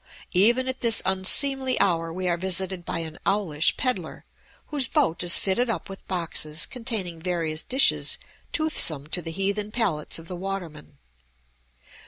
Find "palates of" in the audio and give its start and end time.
9.69-10.27